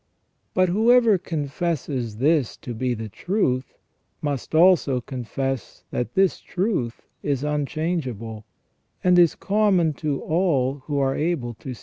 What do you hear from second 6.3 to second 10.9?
truth is unchangeable, and is common to all